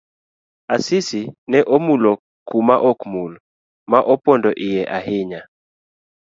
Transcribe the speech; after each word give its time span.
Asisi 0.75 1.21
ne 1.51 1.59
omulo 1.75 2.11
kuma 2.49 2.75
okmul 2.89 3.31
ma 3.91 3.99
opondo 4.13 4.49
iye 4.65 4.81
ahinya. 4.97 5.41